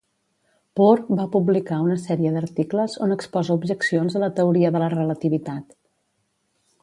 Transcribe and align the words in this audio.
Poor 0.79 1.01
va 1.19 1.25
publicar 1.35 1.81
una 1.87 1.97
sèrie 2.05 2.31
d'articles 2.37 2.97
on 3.07 3.13
exposa 3.17 3.59
objeccions 3.61 4.17
a 4.17 4.21
la 4.25 4.33
teoria 4.39 4.71
de 4.77 4.83
la 4.85 4.91
relativitat. 4.95 5.77